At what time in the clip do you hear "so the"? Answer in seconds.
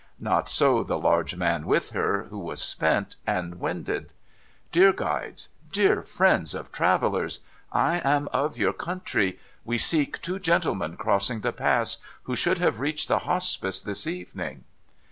0.49-0.97